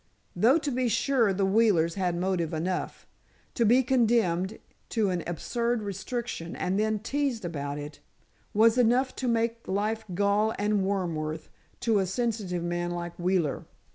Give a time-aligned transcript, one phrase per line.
[0.35, 3.05] Though, to be sure, the Wheelers had motive enough.
[3.53, 4.57] To be condemned
[4.89, 7.99] to an absurd restriction and then teased about it,
[8.51, 11.41] was enough to make life gall and wormwood
[11.81, 13.65] to a sensitive man like Wheeler.